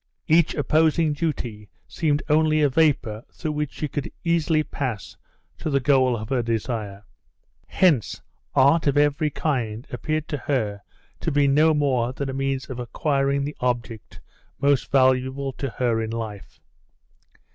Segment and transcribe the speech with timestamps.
[0.27, 5.15] Each opposing duty seemed only a vapor through which she could easily pass
[5.59, 7.05] to the goal of her desire.
[7.67, 8.19] Hence
[8.55, 10.81] art of every kind appeared to her
[11.19, 14.19] to be no more than a means of acquiring the object
[14.59, 16.59] most valuable to her in life.